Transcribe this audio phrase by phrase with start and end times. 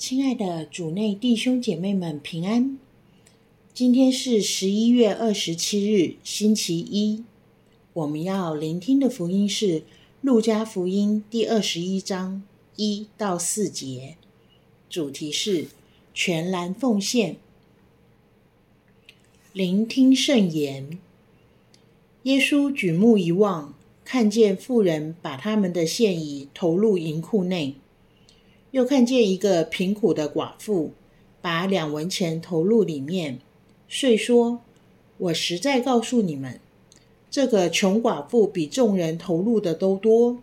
[0.00, 2.78] 亲爱的主内弟兄姐妹们平安。
[3.74, 7.22] 今天是十一月二十七日，星期一。
[7.92, 9.80] 我们要聆听的福音是
[10.22, 12.42] 《路加福音》第二十一章
[12.76, 14.16] 一到四节，
[14.88, 15.66] 主题是
[16.14, 17.36] 全然奉献。
[19.52, 20.98] 聆听圣言。
[22.22, 23.74] 耶稣举目一望，
[24.06, 27.74] 看见妇人把他们的献已投入银库内。
[28.72, 30.92] 又看见一个贫苦的寡妇，
[31.42, 33.40] 把两文钱投入里面，
[33.88, 34.60] 遂说
[35.18, 36.60] ：“我实在告诉你们，
[37.28, 40.38] 这个穷寡妇比众人投入的都多，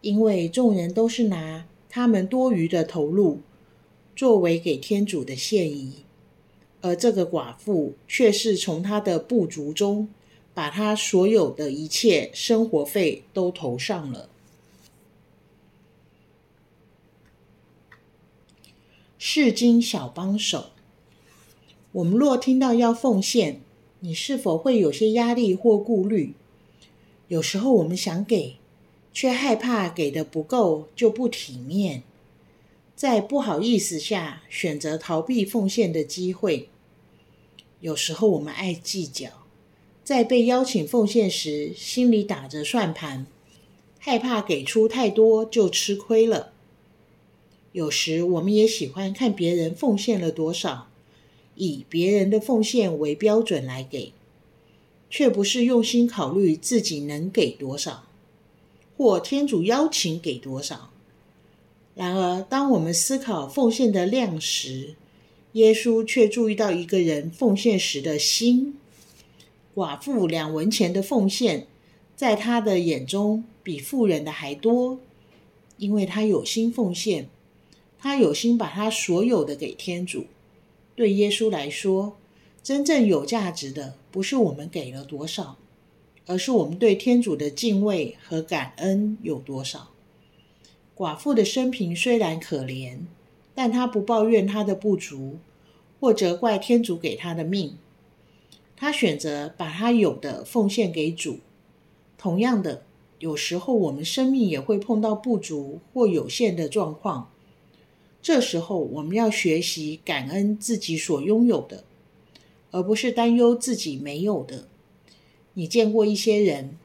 [0.00, 3.40] 因为众人都是拿他们多余的投入，
[4.14, 6.04] 作为给天主的献仪，
[6.80, 10.08] 而这个寡妇却是从她的不足中，
[10.54, 14.28] 把她所有的一切生活费都投上了。”
[19.20, 20.66] 世经小帮手，
[21.90, 23.60] 我们若听到要奉献，
[23.98, 26.34] 你是否会有些压力或顾虑？
[27.26, 28.54] 有时候我们想给，
[29.12, 32.04] 却害怕给的不够就不体面，
[32.94, 36.68] 在不好意思下选择逃避奉献的机会。
[37.80, 39.30] 有时候我们爱计较，
[40.04, 43.26] 在被邀请奉献时，心里打着算盘，
[43.98, 46.52] 害怕给出太多就吃亏了。
[47.72, 50.88] 有时我们也喜欢看别人奉献了多少，
[51.54, 54.12] 以别人的奉献为标准来给，
[55.10, 58.04] 却不是用心考虑自己能给多少，
[58.96, 60.90] 或天主邀请给多少。
[61.94, 64.94] 然而，当我们思考奉献的量时，
[65.52, 68.76] 耶稣却注意到一个人奉献时的心。
[69.74, 71.66] 寡妇两文钱的奉献，
[72.16, 74.98] 在他的眼中比富人的还多，
[75.76, 77.28] 因为他有心奉献。
[77.98, 80.26] 他有心把他所有的给天主。
[80.94, 82.16] 对耶稣来说，
[82.62, 85.56] 真正有价值的不是我们给了多少，
[86.26, 89.90] 而是我们对天主的敬畏和感恩有多少。
[90.96, 92.98] 寡妇的生平虽然可怜，
[93.54, 95.38] 但她不抱怨她的不足，
[96.00, 97.78] 或责怪天主给她的命。
[98.76, 101.38] 她选择把她有的奉献给主。
[102.16, 102.82] 同样的，
[103.20, 107.30] 有时候我们生命也会碰到不足或有限的状况。
[108.20, 111.84] 这时候，我们要学习感恩自己所拥有的，
[112.70, 114.68] 而不是担忧自己没有的。
[115.54, 116.76] 你见过一些人，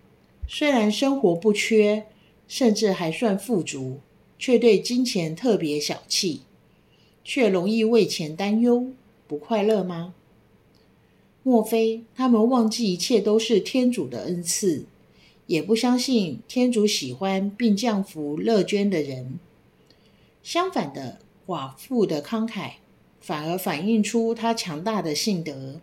[0.47, 2.05] 虽然生活不缺，
[2.47, 3.99] 甚至还算富足，
[4.37, 6.41] 却对金钱特别小气，
[7.23, 8.87] 却容易为钱担忧，
[9.27, 10.13] 不快乐吗？
[11.41, 14.85] 莫非他们忘记一切都是天主的恩赐，
[15.47, 19.39] 也不相信天主喜欢并降福乐捐的人？
[20.43, 21.19] 相反的。
[21.45, 22.75] 寡妇的慷慨，
[23.19, 25.81] 反而反映出她强大的性德，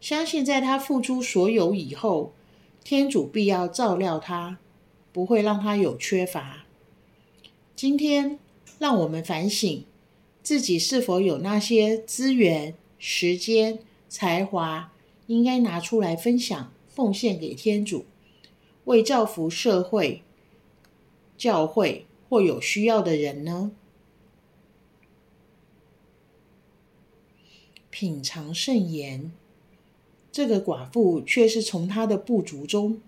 [0.00, 2.32] 相信在她付出所有以后，
[2.84, 4.58] 天主必要照料她，
[5.12, 6.64] 不会让她有缺乏。
[7.74, 8.38] 今天，
[8.78, 9.84] 让我们反省
[10.44, 14.92] 自己是否有那些资源、时间、才华，
[15.26, 18.06] 应该拿出来分享、奉献给天主，
[18.84, 20.22] 为造福社会、
[21.36, 23.72] 教会或有需要的人呢？
[27.90, 29.32] 品尝圣言，
[30.30, 33.00] 这个寡妇却是从她的不足中，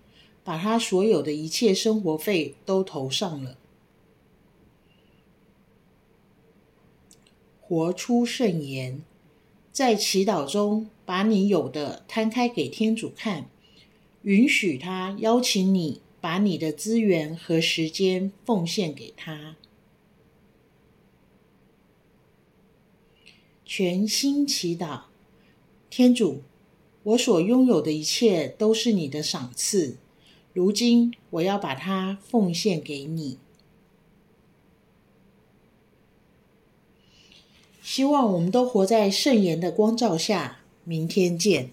[0.43, 3.57] 把她所有的一切生活费都投上了。
[7.61, 9.01] 活出圣言，
[9.71, 13.49] 在祈祷中，把你有的摊开给天主看，
[14.23, 19.57] 允许他邀请你，把你的资源和时间奉献给他。
[23.65, 25.03] 全心祈祷，
[25.89, 26.41] 天主，
[27.03, 29.97] 我所拥有的一切都是你的赏赐，
[30.53, 33.39] 如今我要把它奉献给你。
[37.81, 41.71] 希望我们都活在圣言的光照下，明天见。